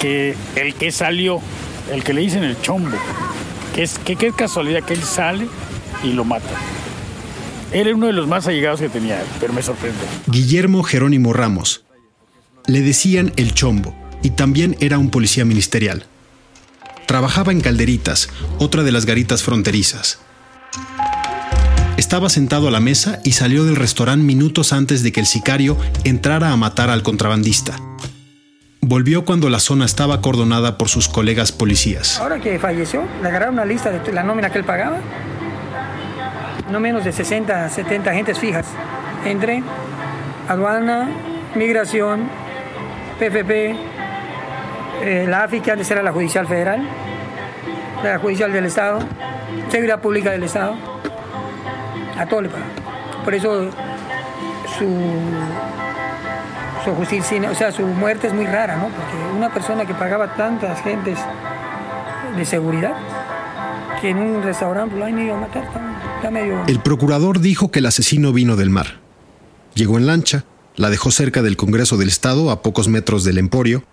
que 0.00 0.36
el 0.54 0.74
que 0.74 0.92
salió, 0.92 1.40
el 1.92 2.04
que 2.04 2.12
le 2.12 2.20
dicen 2.20 2.44
el 2.44 2.60
chombo, 2.60 2.96
que 3.74 3.82
es 3.82 3.98
que 3.98 4.16
qué 4.16 4.32
casualidad 4.32 4.84
que 4.84 4.94
él 4.94 5.02
sale 5.02 5.48
y 6.02 6.12
lo 6.12 6.24
mata. 6.24 6.54
Era 7.72 7.92
uno 7.92 8.06
de 8.06 8.12
los 8.12 8.28
más 8.28 8.46
allegados 8.46 8.80
que 8.80 8.88
tenía, 8.88 9.20
pero 9.40 9.52
me 9.52 9.62
sorprende. 9.62 9.98
Guillermo 10.28 10.84
Jerónimo 10.84 11.32
Ramos. 11.32 11.84
Le 12.66 12.82
decían 12.82 13.32
el 13.36 13.52
chombo 13.52 13.94
y 14.22 14.30
también 14.30 14.76
era 14.78 14.98
un 14.98 15.10
policía 15.10 15.44
ministerial. 15.44 16.06
Trabajaba 17.06 17.52
en 17.52 17.60
Calderitas, 17.60 18.28
otra 18.58 18.84
de 18.84 18.92
las 18.92 19.06
garitas 19.06 19.42
fronterizas. 19.42 20.20
Estaba 22.14 22.28
sentado 22.28 22.68
a 22.68 22.70
la 22.70 22.78
mesa 22.78 23.18
y 23.24 23.32
salió 23.32 23.64
del 23.64 23.74
restaurante 23.74 24.24
minutos 24.24 24.72
antes 24.72 25.02
de 25.02 25.10
que 25.10 25.18
el 25.18 25.26
sicario 25.26 25.76
entrara 26.04 26.52
a 26.52 26.56
matar 26.56 26.88
al 26.88 27.02
contrabandista. 27.02 27.74
Volvió 28.80 29.24
cuando 29.24 29.50
la 29.50 29.58
zona 29.58 29.84
estaba 29.84 30.14
acordonada 30.14 30.78
por 30.78 30.88
sus 30.88 31.08
colegas 31.08 31.50
policías. 31.50 32.20
Ahora 32.20 32.38
que 32.38 32.56
falleció, 32.60 33.02
le 33.20 33.28
agarraron 33.28 33.54
una 33.54 33.64
lista 33.64 33.90
de 33.90 34.12
la 34.12 34.22
nómina 34.22 34.50
que 34.50 34.58
él 34.58 34.64
pagaba. 34.64 34.98
No 36.70 36.78
menos 36.78 37.04
de 37.04 37.10
60, 37.10 37.68
70 37.68 38.08
agentes 38.08 38.38
fijas. 38.38 38.66
Entre 39.24 39.64
aduana, 40.48 41.10
migración, 41.56 42.28
PFP, 43.18 43.74
eh, 45.02 45.26
la 45.28 45.42
AFI, 45.42 45.58
que 45.58 45.72
antes 45.72 45.90
era 45.90 46.00
la 46.00 46.12
Judicial 46.12 46.46
Federal, 46.46 46.80
la 48.04 48.20
Judicial 48.20 48.52
del 48.52 48.66
Estado, 48.66 49.00
Seguridad 49.68 50.00
Pública 50.00 50.30
del 50.30 50.44
Estado. 50.44 50.93
A. 52.16 52.26
Por 53.24 53.34
eso 53.34 53.70
su, 54.78 54.86
su 56.84 56.90
o 56.90 57.54
sea, 57.54 57.72
su 57.72 57.82
muerte 57.82 58.26
es 58.26 58.34
muy 58.34 58.46
rara, 58.46 58.76
¿no? 58.76 58.88
Porque 58.88 59.36
una 59.36 59.52
persona 59.52 59.86
que 59.86 59.94
pagaba 59.94 60.34
tantas 60.34 60.82
gentes 60.82 61.18
de 62.36 62.44
seguridad 62.44 62.94
que 64.00 64.10
en 64.10 64.18
un 64.18 64.42
restaurante 64.42 64.96
lo 64.96 65.04
han 65.04 65.18
ido 65.18 65.34
a 65.34 65.40
matar. 65.40 65.64
Está 66.16 66.30
medio... 66.30 66.62
El 66.66 66.80
procurador 66.80 67.40
dijo 67.40 67.70
que 67.70 67.78
el 67.78 67.86
asesino 67.86 68.32
vino 68.32 68.56
del 68.56 68.70
mar. 68.70 69.00
Llegó 69.74 69.98
en 69.98 70.06
lancha, 70.06 70.44
la 70.76 70.90
dejó 70.90 71.10
cerca 71.10 71.42
del 71.42 71.56
Congreso 71.56 71.96
del 71.96 72.08
Estado, 72.08 72.50
a 72.50 72.62
pocos 72.62 72.88
metros 72.88 73.24
del 73.24 73.38
Emporio, 73.38 73.84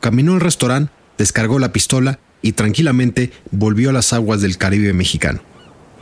caminó 0.00 0.34
al 0.34 0.40
restaurante, 0.40 0.92
descargó 1.18 1.58
la 1.58 1.72
pistola 1.72 2.18
y 2.42 2.52
tranquilamente 2.52 3.32
volvió 3.50 3.90
a 3.90 3.92
las 3.92 4.12
aguas 4.12 4.40
del 4.40 4.56
Caribe 4.56 4.92
mexicano. 4.92 5.40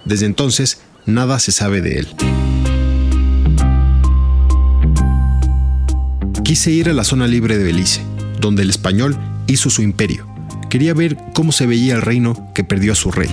Desde 0.04 0.26
entonces, 0.26 0.80
nada 1.08 1.38
se 1.38 1.52
sabe 1.52 1.80
de 1.80 1.98
él. 1.98 2.08
Quise 6.44 6.70
ir 6.70 6.88
a 6.88 6.92
la 6.92 7.04
zona 7.04 7.26
libre 7.26 7.58
de 7.58 7.64
Belice, 7.64 8.02
donde 8.40 8.62
el 8.62 8.70
español 8.70 9.16
hizo 9.46 9.70
su 9.70 9.82
imperio. 9.82 10.26
Quería 10.70 10.94
ver 10.94 11.16
cómo 11.34 11.50
se 11.50 11.66
veía 11.66 11.94
el 11.94 12.02
reino 12.02 12.50
que 12.54 12.62
perdió 12.62 12.92
a 12.92 12.96
su 12.96 13.10
rey. 13.10 13.30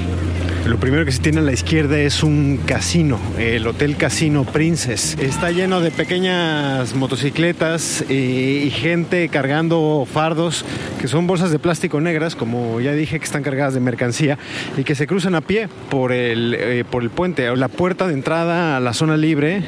Lo 0.66 0.80
primero 0.80 1.06
que 1.06 1.12
se 1.12 1.22
tiene 1.22 1.42
a 1.42 1.44
la 1.44 1.54
izquierda 1.54 2.00
es 2.00 2.24
un 2.24 2.58
casino, 2.66 3.20
el 3.38 3.68
Hotel 3.68 3.98
Casino 3.98 4.46
Princess. 4.46 5.16
Está 5.20 5.52
lleno 5.52 5.80
de 5.80 5.92
pequeñas 5.92 6.96
motocicletas 6.96 8.04
y, 8.10 8.64
y, 8.64 8.72
gente 8.72 9.30
cargando 9.30 10.08
fardos, 10.12 10.66
que 11.00 11.08
son 11.08 11.28
bolsas 11.28 11.52
de 11.52 11.60
plástico 11.60 12.02
negras, 12.02 12.36
como 12.36 12.82
ya 12.82 12.94
dije, 12.94 13.20
que 13.20 13.26
están 13.26 13.44
cargadas 13.44 13.76
de 13.76 13.80
mercancía 13.80 14.40
y 14.76 14.84
que 14.84 14.96
se 14.96 15.06
cruzan 15.06 15.36
a 15.36 15.42
pie 15.42 15.70
por 15.92 16.12
el, 16.12 16.56
eh, 16.58 16.84
por 16.90 17.04
el 17.04 17.12
puente. 17.12 17.56
La 17.56 17.68
puerta 17.68 18.08
de 18.08 18.16
entrada 18.16 18.76
a 18.76 18.80
la 18.80 18.94
zona 18.94 19.18
libre 19.18 19.62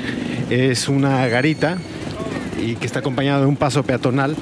es 0.49 0.89
una 0.89 1.27
garita 1.27 1.77
y 2.59 2.73
que 2.73 2.87
está 2.87 2.99
acompañada 2.99 3.41
de 3.41 3.45
un 3.45 3.55
paso 3.55 3.83
peatonal 3.83 4.35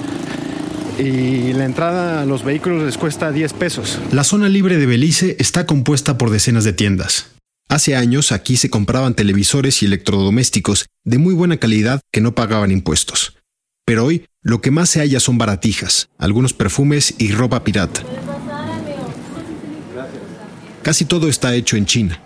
y 0.98 1.52
la 1.52 1.64
entrada 1.64 2.22
a 2.22 2.26
los 2.26 2.44
vehículos 2.44 2.82
les 2.84 2.98
cuesta 2.98 3.32
10 3.32 3.52
pesos. 3.54 3.98
La 4.12 4.24
zona 4.24 4.48
libre 4.48 4.78
de 4.78 4.86
Belice 4.86 5.36
está 5.38 5.66
compuesta 5.66 6.18
por 6.18 6.30
decenas 6.30 6.64
de 6.64 6.72
tiendas. 6.72 7.32
Hace 7.68 7.96
años 7.96 8.30
aquí 8.30 8.56
se 8.56 8.70
compraban 8.70 9.14
televisores 9.14 9.82
y 9.82 9.86
electrodomésticos 9.86 10.86
de 11.04 11.18
muy 11.18 11.34
buena 11.34 11.56
calidad 11.56 12.00
que 12.12 12.20
no 12.20 12.34
pagaban 12.34 12.70
impuestos. 12.70 13.36
Pero 13.84 14.04
hoy 14.04 14.26
lo 14.42 14.60
que 14.60 14.70
más 14.70 14.90
se 14.90 15.00
halla 15.00 15.20
son 15.20 15.38
baratijas, 15.38 16.08
algunos 16.18 16.52
perfumes 16.52 17.14
y 17.18 17.32
ropa 17.32 17.64
pirata. 17.64 18.02
Casi 20.82 21.04
todo 21.04 21.28
está 21.28 21.54
hecho 21.54 21.76
en 21.76 21.86
China. 21.86 22.20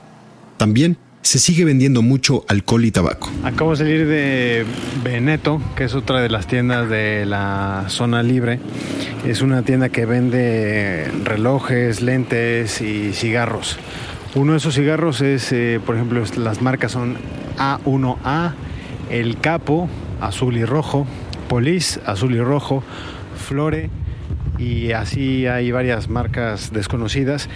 También 0.59 0.99
se 1.23 1.39
sigue 1.39 1.65
vendiendo 1.65 2.03
mucho 2.03 2.45
alcohol 2.49 2.85
y 2.85 2.91
tabaco. 2.91 3.31
Acabo 3.45 3.73
de 3.73 3.77
salir 3.77 4.07
de 4.07 4.65
Veneto, 5.05 5.61
que 5.77 5.85
es 5.85 5.95
otra 5.95 6.21
de 6.21 6.29
las 6.29 6.47
tiendas 6.47 6.89
de 6.89 7.27
la 7.27 7.85
zona 7.89 8.23
libre. 8.23 8.59
Es 9.27 9.43
una 9.43 9.63
tienda 9.63 9.91
que 9.91 10.07
vende 10.07 11.11
relojes, 11.25 12.01
lentes 12.01 12.81
y 12.81 13.13
cigarros. 13.13 13.79
Uno 14.35 14.53
de 14.53 14.59
esos 14.59 14.75
cigarros 14.75 15.21
es, 15.21 15.53
eh, 15.53 15.81
por 15.85 15.97
ejemplo, 15.97 16.23
las 16.37 16.63
marcas 16.63 16.93
son 16.93 17.17
A1A, 17.59 18.55
El 19.11 19.39
Capo, 19.39 19.89
azul 20.21 20.57
y 20.57 20.65
rojo, 20.65 21.07
Police, 21.49 22.01
azul 22.07 22.35
y 22.35 22.41
rojo, 22.41 22.83
Flore, 23.37 23.91
y 24.61 24.93
así 24.93 25.47
hay 25.47 25.73
varias 25.73 26.09
marcas 26.09 26.73
desconocidas 26.73 27.49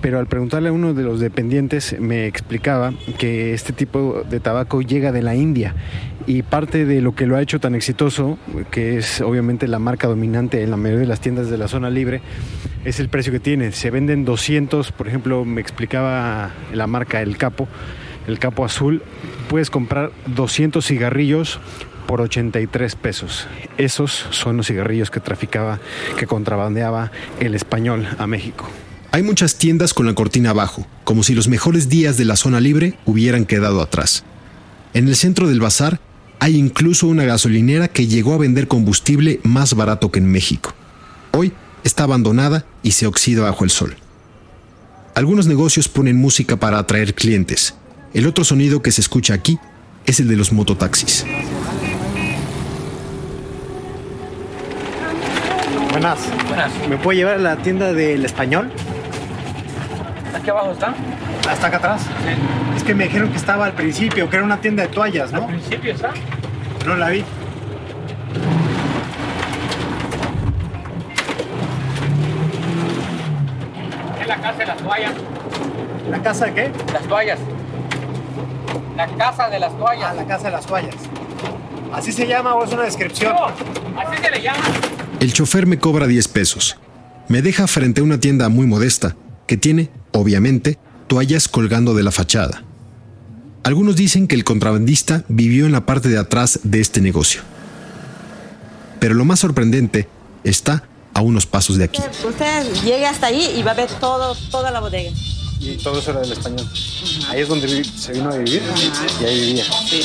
pero 0.00 0.18
al 0.18 0.26
preguntarle 0.26 0.68
a 0.68 0.72
uno 0.72 0.94
de 0.94 1.02
los 1.02 1.20
dependientes 1.20 1.96
me 1.98 2.26
explicaba 2.26 2.92
que 3.18 3.52
este 3.52 3.72
tipo 3.72 4.22
de 4.28 4.40
tabaco 4.40 4.80
llega 4.80 5.12
de 5.12 5.22
la 5.22 5.34
India 5.34 5.74
y 6.26 6.42
parte 6.42 6.84
de 6.84 7.00
lo 7.00 7.14
que 7.14 7.26
lo 7.26 7.36
ha 7.36 7.42
hecho 7.42 7.58
tan 7.58 7.74
exitoso, 7.74 8.38
que 8.70 8.98
es 8.98 9.20
obviamente 9.20 9.66
la 9.66 9.78
marca 9.78 10.06
dominante 10.08 10.62
en 10.62 10.70
la 10.70 10.76
mayoría 10.76 11.00
de 11.00 11.06
las 11.06 11.20
tiendas 11.20 11.48
de 11.48 11.56
la 11.56 11.68
zona 11.68 11.90
libre, 11.90 12.20
es 12.84 13.00
el 13.00 13.08
precio 13.08 13.32
que 13.32 13.40
tiene. 13.40 13.72
Se 13.72 13.90
venden 13.90 14.24
200, 14.24 14.92
por 14.92 15.08
ejemplo, 15.08 15.44
me 15.44 15.60
explicaba 15.60 16.50
la 16.72 16.86
marca 16.86 17.22
El 17.22 17.38
Capo, 17.38 17.66
el 18.26 18.38
Capo 18.38 18.64
Azul, 18.64 19.02
puedes 19.48 19.70
comprar 19.70 20.12
200 20.26 20.84
cigarrillos 20.86 21.60
por 22.08 22.22
83 22.22 22.96
pesos. 22.96 23.46
Esos 23.76 24.24
son 24.30 24.56
los 24.56 24.66
cigarrillos 24.66 25.10
que 25.10 25.20
traficaba, 25.20 25.78
que 26.16 26.26
contrabandeaba 26.26 27.12
el 27.38 27.54
español 27.54 28.08
a 28.18 28.26
México. 28.26 28.66
Hay 29.12 29.22
muchas 29.22 29.56
tiendas 29.56 29.92
con 29.92 30.06
la 30.06 30.14
cortina 30.14 30.50
abajo, 30.50 30.86
como 31.04 31.22
si 31.22 31.34
los 31.34 31.48
mejores 31.48 31.90
días 31.90 32.16
de 32.16 32.24
la 32.24 32.36
zona 32.36 32.60
libre 32.60 32.98
hubieran 33.04 33.44
quedado 33.44 33.82
atrás. 33.82 34.24
En 34.94 35.06
el 35.06 35.16
centro 35.16 35.48
del 35.48 35.60
bazar 35.60 36.00
hay 36.40 36.56
incluso 36.56 37.06
una 37.06 37.24
gasolinera 37.24 37.88
que 37.88 38.06
llegó 38.06 38.32
a 38.32 38.38
vender 38.38 38.68
combustible 38.68 39.40
más 39.42 39.74
barato 39.74 40.10
que 40.10 40.18
en 40.18 40.32
México. 40.32 40.72
Hoy 41.32 41.52
está 41.84 42.04
abandonada 42.04 42.64
y 42.82 42.92
se 42.92 43.06
oxida 43.06 43.42
bajo 43.42 43.64
el 43.64 43.70
sol. 43.70 43.96
Algunos 45.14 45.46
negocios 45.46 45.88
ponen 45.88 46.16
música 46.16 46.56
para 46.56 46.78
atraer 46.78 47.14
clientes. 47.14 47.74
El 48.14 48.26
otro 48.26 48.44
sonido 48.44 48.80
que 48.80 48.92
se 48.92 49.02
escucha 49.02 49.34
aquí 49.34 49.58
es 50.06 50.20
el 50.20 50.28
de 50.28 50.36
los 50.36 50.52
mototaxis. 50.52 51.26
Buenas. 55.98 56.28
Buenas. 56.46 56.88
¿Me 56.88 56.96
puede 56.96 57.18
llevar 57.18 57.34
a 57.34 57.38
la 57.38 57.56
tienda 57.56 57.92
del 57.92 58.24
español? 58.24 58.70
¿Aquí 60.32 60.48
abajo 60.48 60.70
está? 60.70 60.94
¿Hasta 61.50 61.66
acá 61.66 61.78
atrás? 61.78 62.02
Sí. 62.02 62.76
Es 62.76 62.84
que 62.84 62.94
me 62.94 63.04
dijeron 63.04 63.30
que 63.30 63.36
estaba 63.36 63.64
al 63.64 63.72
principio, 63.72 64.30
que 64.30 64.36
era 64.36 64.44
una 64.44 64.58
tienda 64.60 64.84
de 64.84 64.90
toallas, 64.90 65.32
¿no? 65.32 65.40
¿Al 65.40 65.46
principio 65.48 65.92
está? 65.92 66.10
No 66.86 66.94
la 66.94 67.08
vi. 67.08 67.24
Es 74.20 74.28
la 74.28 74.36
casa 74.36 74.58
de 74.58 74.66
las 74.66 74.76
toallas. 74.76 75.12
¿La 76.08 76.18
casa 76.22 76.44
de 76.44 76.54
qué? 76.54 76.72
Las 76.92 77.02
toallas. 77.02 77.38
La 78.96 79.06
casa 79.08 79.48
de 79.48 79.58
las 79.58 79.76
toallas. 79.76 80.10
Ah, 80.12 80.14
la 80.14 80.24
casa 80.26 80.44
de 80.44 80.52
las 80.52 80.64
toallas. 80.64 80.94
¿Así 81.92 82.12
se 82.12 82.24
llama 82.24 82.54
o 82.54 82.62
es 82.62 82.72
una 82.72 82.84
descripción? 82.84 83.34
No, 83.34 83.46
así 83.46 84.22
se 84.22 84.30
le 84.30 84.40
llama. 84.40 84.60
El 85.20 85.32
chofer 85.32 85.66
me 85.66 85.80
cobra 85.80 86.06
10 86.06 86.28
pesos. 86.28 86.76
Me 87.26 87.42
deja 87.42 87.66
frente 87.66 88.00
a 88.00 88.04
una 88.04 88.20
tienda 88.20 88.48
muy 88.48 88.66
modesta, 88.66 89.16
que 89.48 89.56
tiene, 89.56 89.90
obviamente, 90.12 90.78
toallas 91.08 91.48
colgando 91.48 91.94
de 91.94 92.04
la 92.04 92.12
fachada. 92.12 92.62
Algunos 93.64 93.96
dicen 93.96 94.28
que 94.28 94.36
el 94.36 94.44
contrabandista 94.44 95.24
vivió 95.28 95.66
en 95.66 95.72
la 95.72 95.84
parte 95.86 96.08
de 96.08 96.18
atrás 96.18 96.60
de 96.62 96.80
este 96.80 97.00
negocio. 97.00 97.42
Pero 99.00 99.14
lo 99.14 99.24
más 99.24 99.40
sorprendente 99.40 100.08
está 100.44 100.84
a 101.14 101.20
unos 101.20 101.46
pasos 101.46 101.78
de 101.78 101.84
aquí. 101.84 102.00
Usted 102.24 102.72
llegue 102.84 103.06
hasta 103.06 103.26
ahí 103.26 103.54
y 103.56 103.62
va 103.64 103.72
a 103.72 103.74
ver 103.74 103.90
todo, 103.98 104.36
toda 104.52 104.70
la 104.70 104.78
bodega. 104.78 105.10
Y 105.58 105.76
todo 105.78 105.98
eso 105.98 106.12
era 106.12 106.20
del 106.20 106.30
español. 106.30 106.66
Ahí 107.28 107.40
es 107.40 107.48
donde 107.48 107.84
se 107.84 108.12
vino 108.12 108.30
a 108.30 108.36
vivir 108.36 108.62
y 109.20 109.24
ahí 109.24 109.40
vivía. 109.46 109.64
Sí. 109.88 110.00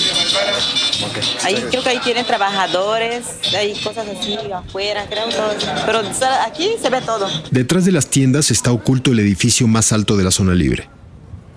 Ahí 1.43 1.55
creo 1.69 1.83
que 1.83 1.89
ahí 1.89 1.99
tienen 2.03 2.25
trabajadores, 2.25 3.25
hay 3.55 3.73
cosas 3.81 4.05
así 4.07 4.37
afuera, 4.53 5.05
creo 5.09 5.29
todo. 5.29 5.53
Pero 5.85 6.01
aquí 6.45 6.71
se 6.81 6.89
ve 6.89 7.01
todo. 7.01 7.27
Detrás 7.51 7.85
de 7.85 7.91
las 7.91 8.07
tiendas 8.07 8.51
está 8.51 8.71
oculto 8.71 9.11
el 9.11 9.19
edificio 9.19 9.67
más 9.67 9.91
alto 9.91 10.17
de 10.17 10.23
la 10.23 10.31
zona 10.31 10.53
libre. 10.53 10.89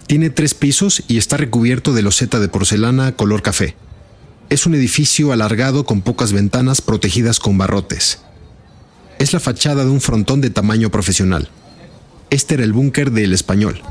Tiene 0.06 0.30
tres 0.30 0.54
pisos 0.54 1.02
y 1.08 1.18
está 1.18 1.36
recubierto 1.36 1.92
de 1.92 2.02
loseta 2.02 2.38
de 2.38 2.48
porcelana 2.48 3.12
color 3.12 3.42
café. 3.42 3.76
Es 4.48 4.64
un 4.66 4.74
edificio 4.74 5.32
alargado 5.32 5.84
con 5.84 6.02
pocas 6.02 6.32
ventanas 6.32 6.80
protegidas 6.80 7.40
con 7.40 7.58
barrotes. 7.58 8.20
Es 9.18 9.32
la 9.32 9.40
fachada 9.40 9.84
de 9.84 9.90
un 9.90 10.00
frontón 10.00 10.40
de 10.40 10.50
tamaño 10.50 10.90
profesional. 10.90 11.48
Este 12.30 12.54
era 12.54 12.64
el 12.64 12.72
búnker 12.72 13.10
del 13.10 13.32
español. 13.32 13.82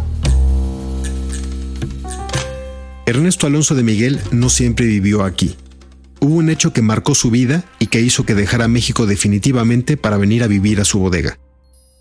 Ernesto 3.08 3.46
Alonso 3.46 3.76
de 3.76 3.84
Miguel 3.84 4.20
no 4.32 4.50
siempre 4.50 4.88
vivió 4.88 5.24
aquí. 5.24 5.56
Hubo 6.22 6.36
un 6.36 6.50
hecho 6.50 6.74
que 6.74 6.82
marcó 6.82 7.14
su 7.14 7.30
vida 7.30 7.64
y 7.78 7.86
que 7.88 8.02
hizo 8.02 8.26
que 8.26 8.34
dejara 8.34 8.68
México 8.68 9.06
definitivamente 9.06 9.96
para 9.96 10.18
venir 10.18 10.44
a 10.44 10.48
vivir 10.48 10.82
a 10.82 10.86
su 10.86 10.98
bodega. 10.98 11.38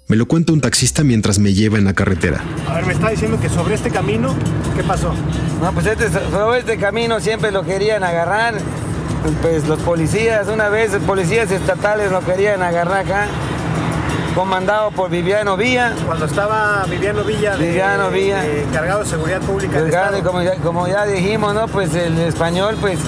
Me 0.09 0.17
lo 0.17 0.27
cuenta 0.27 0.55
un 0.55 0.63
taxista 0.63 1.05
mientras 1.05 1.39
me 1.39 1.53
lleva 1.53 1.77
en 1.77 1.85
la 1.85 1.93
carretera. 1.93 2.43
A 2.67 2.75
ver, 2.77 2.87
me 2.87 2.95
está 2.95 3.11
diciendo 3.11 3.39
que 3.39 3.51
sobre 3.51 3.75
este 3.75 3.91
camino, 3.91 4.35
¿qué 4.77 4.83
pasó? 4.83 5.15
No, 5.61 5.73
pues 5.75 5.85
este, 5.85 6.11
sobre 6.11 6.61
este 6.61 6.79
camino 6.79 7.21
siempre 7.21 7.51
lo 7.51 7.65
querían 7.65 8.03
agarrar. 8.03 8.55
Pues 9.43 9.69
los 9.69 9.81
policías, 9.81 10.49
una 10.49 10.71
vez 10.71 10.93
policías 11.07 11.51
estatales 11.51 12.13
lo 12.13 12.25
querían 12.25 12.63
agarrar 12.63 13.05
acá, 13.05 13.29
comandado 14.35 14.91
por 14.91 15.11
Viviano 15.11 15.57
Villa. 15.57 15.95
Cuando 16.07 16.27
estaba 16.27 16.85
Viviano 16.91 17.25
Villa, 17.25 17.57
de, 17.57 17.67
Viviano 17.67 18.11
Villa. 18.11 18.43
de 18.43 18.65
encargado 18.65 19.05
de 19.05 19.07
seguridad 19.07 19.41
pública 19.41 19.79
del 19.79 19.87
Estado. 19.87 20.23
como 20.23 20.43
ya, 20.43 20.57
como 20.57 20.89
ya 20.89 21.07
dijimos, 21.07 21.55
¿no? 21.55 21.69
Pues 21.69 21.95
el 21.95 22.19
español, 22.19 22.77
pues, 22.81 22.99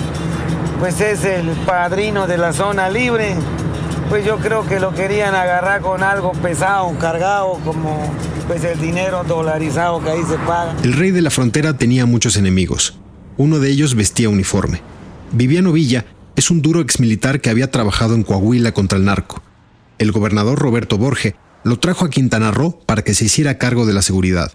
pues 0.79 1.01
es 1.01 1.25
el 1.25 1.49
padrino 1.67 2.27
de 2.27 2.39
la 2.39 2.53
zona 2.53 2.89
libre. 2.89 3.35
Pues 4.09 4.25
yo 4.25 4.37
creo 4.39 4.65
que 4.67 4.79
lo 4.79 4.95
querían 4.95 5.35
agarrar 5.35 5.81
con 5.81 6.05
algo 6.05 6.33
pesado, 6.33 6.97
cargado, 7.01 7.59
como 7.65 8.13
pues 8.47 8.63
el 8.63 8.79
dinero 8.79 9.25
dolarizado 9.25 10.01
que 10.01 10.11
ahí 10.11 10.23
se 10.23 10.39
paga. 10.39 10.77
El 10.85 10.93
rey 10.93 11.11
de 11.11 11.23
la 11.23 11.31
frontera 11.31 11.77
tenía 11.77 12.07
muchos 12.07 12.37
enemigos. 12.37 12.97
Uno 13.37 13.59
de 13.59 13.69
ellos 13.69 13.97
vestía 13.97 14.29
uniforme. 14.29 14.81
Viviano 15.33 15.73
Villa 15.73 16.05
es 16.37 16.53
un 16.53 16.63
duro 16.63 16.81
exmilitar 16.81 17.41
que 17.41 17.51
había 17.51 17.71
trabajado 17.73 18.15
en 18.15 18.23
Coahuila 18.23 18.73
contra 18.73 18.97
el 18.97 19.05
narco. 19.05 19.43
El 19.99 20.13
gobernador 20.13 20.59
Roberto 20.59 20.99
Borge 20.99 21.37
lo 21.65 21.79
trajo 21.79 22.05
a 22.05 22.11
Quintana 22.11 22.51
Roo 22.51 22.79
para 22.85 23.03
que 23.03 23.15
se 23.15 23.25
hiciera 23.25 23.59
cargo 23.59 23.87
de 23.87 23.95
la 23.95 24.03
seguridad. 24.03 24.53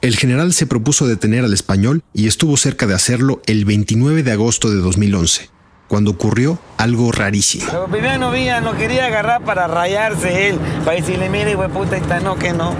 El 0.00 0.16
general 0.16 0.52
se 0.52 0.66
propuso 0.66 1.06
detener 1.06 1.44
al 1.44 1.52
español 1.52 2.02
y 2.12 2.28
estuvo 2.28 2.56
cerca 2.56 2.86
de 2.86 2.94
hacerlo 2.94 3.42
el 3.46 3.64
29 3.64 4.22
de 4.22 4.32
agosto 4.32 4.70
de 4.70 4.76
2011, 4.76 5.50
cuando 5.88 6.10
ocurrió 6.10 6.58
algo 6.76 7.10
rarísimo. 7.10 7.64
Pero 7.90 8.30
Villa 8.30 8.60
no 8.60 8.76
quería 8.76 9.06
agarrar 9.06 9.42
para 9.42 9.66
rayarse 9.66 10.50
él, 10.50 10.58
para 10.84 10.96
decirle, 10.96 11.28
mire, 11.28 11.54
güey, 11.54 11.70
puta, 11.70 11.96
está 11.96 12.20
no, 12.20 12.36
que 12.36 12.52
no. 12.52 12.74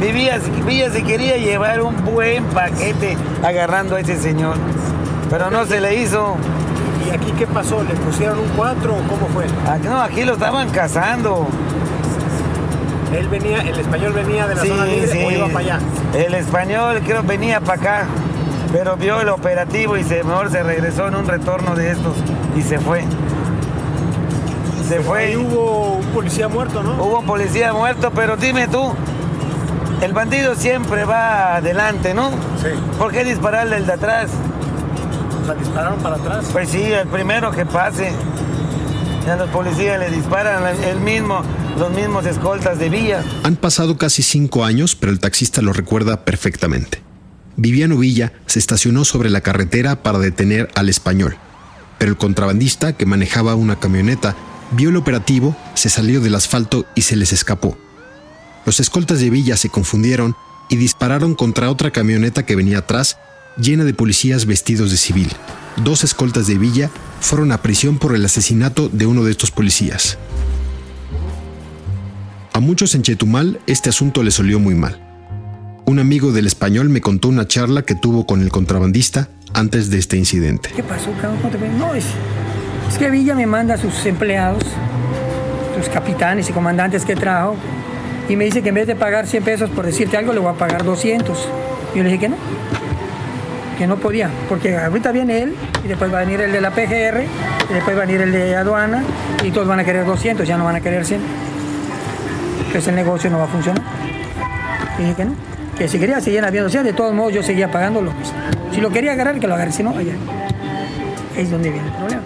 Vivía, 0.00 0.40
se 0.90 1.02
quería 1.04 1.36
llevar 1.36 1.80
un 1.80 2.04
buen 2.04 2.44
paquete 2.46 3.16
agarrando 3.44 3.94
a 3.94 4.00
ese 4.00 4.20
señor, 4.20 4.56
pero 5.30 5.50
no 5.50 5.64
se 5.64 5.80
le 5.80 6.02
hizo. 6.02 6.36
¿Y 7.12 7.14
aquí 7.14 7.32
qué 7.32 7.46
pasó? 7.46 7.82
¿Le 7.82 7.94
pusieron 7.94 8.38
un 8.38 8.48
4 8.56 8.90
o 8.90 8.96
cómo 8.96 9.26
fue? 9.34 9.44
Ah, 9.66 9.76
no, 9.82 10.00
aquí 10.00 10.24
lo 10.24 10.32
estaban 10.32 10.70
cazando. 10.70 11.46
Él 13.14 13.28
venía, 13.28 13.60
el 13.60 13.78
español 13.78 14.14
venía 14.14 14.46
de 14.46 14.54
la 14.54 14.64
zona 14.64 14.86
libre 14.86 15.26
o 15.26 15.30
iba 15.30 15.46
para 15.48 15.58
allá. 15.58 15.78
El 16.14 16.32
español 16.32 17.02
creo 17.04 17.22
venía 17.22 17.60
para 17.60 17.80
acá, 17.80 18.06
pero 18.72 18.96
vio 18.96 19.20
el 19.20 19.28
operativo 19.28 19.98
y 19.98 20.04
se, 20.04 20.24
mejor 20.24 20.50
se 20.50 20.62
regresó 20.62 21.08
en 21.08 21.16
un 21.16 21.26
retorno 21.26 21.74
de 21.74 21.90
estos 21.90 22.14
y 22.56 22.62
se 22.62 22.78
fue. 22.78 23.04
Se 24.88 25.00
fue. 25.00 25.18
Ahí 25.18 25.36
hubo 25.36 25.96
un 25.96 26.06
policía 26.06 26.48
muerto, 26.48 26.82
¿no? 26.82 26.92
Hubo 26.94 27.18
un 27.18 27.26
policía 27.26 27.74
muerto, 27.74 28.10
pero 28.14 28.38
dime 28.38 28.68
tú, 28.68 28.94
el 30.00 30.14
bandido 30.14 30.54
siempre 30.54 31.04
va 31.04 31.56
adelante, 31.56 32.14
¿no? 32.14 32.30
Sí. 32.62 32.68
¿Por 32.98 33.12
qué 33.12 33.22
dispararle 33.24 33.76
el 33.76 33.84
de 33.84 33.92
atrás? 33.92 34.30
O 35.42 35.46
sea, 35.46 35.54
dispararon 35.54 35.98
para 36.00 36.16
atrás. 36.16 36.46
Pues 36.52 36.68
sí, 36.68 36.82
el 36.82 37.08
primero 37.08 37.50
que 37.50 37.66
pase. 37.66 38.12
Ya 39.26 39.36
los 39.36 39.50
policías 39.50 39.98
le 39.98 40.10
disparan 40.10 40.64
el 40.82 41.00
mismo, 41.00 41.42
los 41.78 41.92
mismos 41.92 42.26
escoltas 42.26 42.78
de 42.78 42.88
Villa. 42.88 43.22
Han 43.44 43.56
pasado 43.56 43.96
casi 43.96 44.22
cinco 44.22 44.64
años, 44.64 44.96
pero 44.96 45.12
el 45.12 45.20
taxista 45.20 45.62
lo 45.62 45.72
recuerda 45.72 46.24
perfectamente. 46.24 47.00
Viviano 47.56 47.98
Villa 47.98 48.32
se 48.46 48.58
estacionó 48.58 49.04
sobre 49.04 49.30
la 49.30 49.40
carretera 49.40 50.02
para 50.02 50.18
detener 50.18 50.68
al 50.74 50.88
español, 50.88 51.36
pero 51.98 52.10
el 52.10 52.18
contrabandista, 52.18 52.94
que 52.94 53.06
manejaba 53.06 53.54
una 53.54 53.78
camioneta, 53.78 54.34
vio 54.72 54.88
el 54.88 54.96
operativo, 54.96 55.54
se 55.74 55.88
salió 55.88 56.20
del 56.20 56.34
asfalto 56.34 56.86
y 56.94 57.02
se 57.02 57.14
les 57.14 57.32
escapó. 57.32 57.76
Los 58.64 58.80
escoltas 58.80 59.20
de 59.20 59.30
Villa 59.30 59.56
se 59.56 59.68
confundieron 59.68 60.34
y 60.68 60.76
dispararon 60.76 61.34
contra 61.34 61.70
otra 61.70 61.90
camioneta 61.90 62.44
que 62.44 62.56
venía 62.56 62.78
atrás, 62.78 63.18
llena 63.56 63.84
de 63.84 63.94
policías 63.94 64.46
vestidos 64.46 64.90
de 64.90 64.96
civil. 64.96 65.28
Dos 65.76 66.04
escoltas 66.04 66.46
de 66.46 66.58
Villa 66.58 66.90
fueron 67.20 67.52
a 67.52 67.62
prisión 67.62 67.98
por 67.98 68.14
el 68.14 68.24
asesinato 68.24 68.88
de 68.88 69.06
uno 69.06 69.24
de 69.24 69.30
estos 69.30 69.50
policías. 69.50 70.18
A 72.52 72.60
muchos 72.60 72.94
en 72.94 73.02
Chetumal 73.02 73.60
este 73.66 73.88
asunto 73.88 74.22
les 74.22 74.38
olió 74.38 74.60
muy 74.60 74.74
mal. 74.74 75.00
Un 75.86 75.98
amigo 75.98 76.32
del 76.32 76.46
español 76.46 76.88
me 76.88 77.00
contó 77.00 77.28
una 77.28 77.48
charla 77.48 77.82
que 77.82 77.94
tuvo 77.94 78.26
con 78.26 78.42
el 78.42 78.50
contrabandista 78.50 79.28
antes 79.54 79.90
de 79.90 79.98
este 79.98 80.16
incidente. 80.16 80.70
¿Qué 80.74 80.82
pasó, 80.82 81.10
cabrón? 81.20 81.38
No, 81.78 81.94
es, 81.94 82.04
que 82.98 83.10
Villa 83.10 83.34
me 83.34 83.46
manda 83.46 83.74
a 83.74 83.78
sus 83.78 84.04
empleados, 84.06 84.62
sus 85.76 85.88
capitanes 85.88 86.48
y 86.50 86.52
comandantes 86.52 87.04
que 87.04 87.16
trajo, 87.16 87.56
y 88.28 88.36
me 88.36 88.44
dice 88.44 88.62
que 88.62 88.68
en 88.68 88.76
vez 88.76 88.86
de 88.86 88.94
pagar 88.94 89.26
100 89.26 89.42
pesos 89.42 89.70
por 89.70 89.84
decirte 89.84 90.16
algo, 90.16 90.32
le 90.32 90.40
voy 90.40 90.54
a 90.54 90.58
pagar 90.58 90.84
200. 90.84 91.48
Y 91.94 91.98
yo 91.98 92.04
le 92.04 92.10
dije 92.10 92.20
que 92.20 92.28
no, 92.28 92.36
que 93.78 93.86
no 93.86 93.96
podía, 93.96 94.30
porque 94.48 94.76
ahorita 94.76 95.12
viene 95.12 95.42
él, 95.42 95.54
y 95.84 95.88
después 95.88 96.12
va 96.12 96.18
a 96.18 96.24
venir 96.24 96.40
el 96.40 96.52
de 96.52 96.60
la 96.60 96.70
PGR, 96.70 97.24
y 97.70 97.74
después 97.74 97.96
va 97.96 98.02
a 98.02 98.06
venir 98.06 98.20
el 98.20 98.32
de 98.32 98.56
aduana, 98.56 99.02
y 99.44 99.50
todos 99.50 99.66
van 99.66 99.80
a 99.80 99.84
querer 99.84 100.04
200, 100.04 100.46
ya 100.46 100.56
no 100.56 100.64
van 100.64 100.76
a 100.76 100.80
querer 100.80 101.04
100. 101.04 101.20
Entonces 102.66 102.88
el 102.88 102.94
negocio 102.94 103.30
no 103.30 103.38
va 103.38 103.44
a 103.44 103.48
funcionar. 103.48 103.82
Y 104.98 105.02
dije 105.02 105.14
que 105.14 105.24
no, 105.24 105.34
que 105.76 105.88
si 105.88 105.98
quería 105.98 106.20
seguir 106.20 106.44
habiendo 106.44 106.70
100, 106.70 106.84
de 106.84 106.92
todos 106.92 107.14
modos 107.14 107.34
yo 107.34 107.42
seguía 107.42 107.70
pagando 107.70 108.00
lo 108.02 108.12
mismo. 108.12 108.34
Si 108.72 108.80
lo 108.80 108.90
quería 108.90 109.12
agarrar, 109.12 109.38
que 109.38 109.46
lo 109.46 109.54
agarre, 109.54 109.72
si 109.72 109.82
no, 109.82 109.90
allá. 109.90 110.14
Es 111.36 111.50
donde 111.50 111.70
viene 111.70 111.86
el 111.86 111.94
problema. 111.94 112.22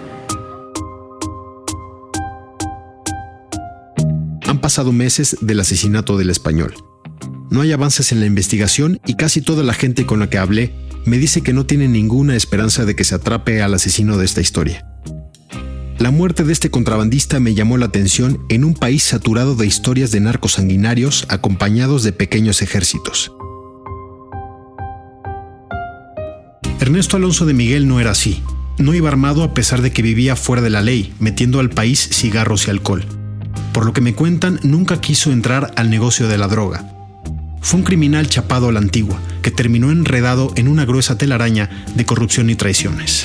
Han 4.47 4.61
pasado 4.61 4.93
meses 4.93 5.37
del 5.41 5.61
asesinato 5.61 6.17
del 6.17 6.31
español. 6.31 6.75
No 7.51 7.61
hay 7.61 7.73
avances 7.73 8.13
en 8.13 8.21
la 8.21 8.27
investigación 8.27 9.01
y 9.07 9.15
casi 9.15 9.41
toda 9.41 9.63
la 9.63 9.73
gente 9.73 10.07
con 10.07 10.19
la 10.21 10.29
que 10.29 10.39
hablé 10.39 10.73
me 11.07 11.19
dice 11.19 11.43
que 11.43 11.53
no 11.53 11.65
tiene 11.65 11.89
ninguna 11.89 12.37
esperanza 12.37 12.85
de 12.85 12.95
que 12.95 13.05
se 13.05 13.15
atrape 13.15 13.63
al 13.63 13.73
asesino 13.75 14.19
de 14.19 14.25
esta 14.25 14.41
historia. 14.41 14.85
La 15.99 16.11
muerte 16.11 16.45
de 16.45 16.53
este 16.53 16.71
contrabandista 16.71 17.41
me 17.41 17.55
llamó 17.55 17.79
la 17.79 17.87
atención 17.87 18.45
en 18.51 18.65
un 18.65 18.75
país 18.75 19.03
saturado 19.03 19.55
de 19.55 19.67
historias 19.67 20.11
de 20.11 20.21
narcos 20.21 20.53
sanguinarios 20.53 21.25
acompañados 21.31 22.03
de 22.03 22.13
pequeños 22.13 22.61
ejércitos. 22.61 23.33
Ernesto 26.81 27.17
Alonso 27.17 27.47
de 27.47 27.55
Miguel 27.55 27.89
no 27.89 27.99
era 27.99 28.11
así. 28.11 28.43
No 28.77 28.93
iba 28.93 29.09
armado 29.09 29.43
a 29.43 29.55
pesar 29.55 29.81
de 29.81 29.93
que 29.93 30.03
vivía 30.03 30.37
fuera 30.37 30.61
de 30.61 30.69
la 30.69 30.83
ley, 30.83 31.15
metiendo 31.19 31.61
al 31.61 31.71
país 31.71 32.11
cigarros 32.13 32.67
y 32.67 32.71
alcohol. 32.71 33.07
Por 33.73 33.87
lo 33.87 33.95
que 33.95 34.03
me 34.03 34.15
cuentan, 34.15 34.61
nunca 34.63 35.01
quiso 35.01 35.33
entrar 35.33 35.73
al 35.77 35.89
negocio 35.89 36.29
de 36.29 36.37
la 36.37 36.49
droga. 36.49 36.96
Fue 37.61 37.81
un 37.81 37.85
criminal 37.85 38.29
chapado 38.29 38.69
a 38.69 38.73
la 38.73 38.79
antigua, 38.79 39.21
que 39.43 39.51
terminó 39.51 39.91
enredado 39.91 40.53
en 40.57 40.69
una 40.69 40.85
gruesa 40.85 41.19
telaraña 41.19 41.69
de 41.95 42.05
corrupción 42.05 42.51
y 42.51 42.55
traiciones. 42.55 43.25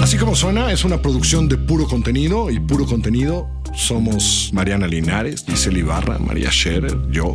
Así 0.00 0.18
como 0.18 0.36
suena, 0.36 0.70
es 0.70 0.84
una 0.84 1.00
producción 1.00 1.48
de 1.48 1.56
puro 1.56 1.86
contenido 1.86 2.50
y 2.50 2.60
puro 2.60 2.86
contenido 2.86 3.48
somos 3.74 4.50
Mariana 4.52 4.86
Linares, 4.86 5.44
Giselle 5.44 5.80
Ibarra, 5.80 6.18
María 6.18 6.50
Scherer, 6.50 6.96
yo. 7.10 7.32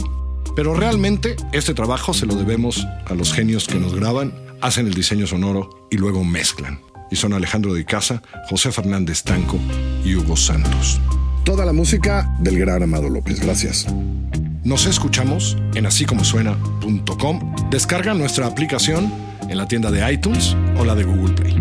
Pero 0.56 0.74
realmente 0.74 1.36
este 1.52 1.74
trabajo 1.74 2.14
se 2.14 2.26
lo 2.26 2.36
debemos 2.36 2.86
a 3.06 3.14
los 3.14 3.34
genios 3.34 3.68
que 3.68 3.80
nos 3.80 3.94
graban, 3.94 4.34
hacen 4.62 4.88
el 4.88 4.94
diseño 4.94 5.28
sonoro 5.28 5.88
y 5.92 5.98
luego 5.98 6.24
mezclan. 6.24 6.80
Y 7.12 7.16
son 7.16 7.34
Alejandro 7.34 7.74
de 7.74 7.86
Casa, 7.86 8.22
José 8.50 8.72
Fernández 8.72 9.24
Tanco 9.24 9.58
y 10.06 10.16
Hugo 10.16 10.38
Santos. 10.38 11.02
Toda 11.50 11.66
la 11.66 11.74
música 11.74 12.32
del 12.38 12.60
gran 12.60 12.84
Amado 12.84 13.10
López. 13.10 13.40
Gracias. 13.40 13.88
Nos 14.64 14.86
escuchamos 14.86 15.58
en 15.74 15.88
asícomosuena.com. 15.88 17.56
Descarga 17.72 18.14
nuestra 18.14 18.46
aplicación 18.46 19.12
en 19.50 19.58
la 19.58 19.68
tienda 19.68 19.90
de 19.90 20.14
iTunes 20.14 20.56
o 20.78 20.86
la 20.86 20.94
de 20.94 21.06
Google 21.06 21.34
Play. 21.34 21.56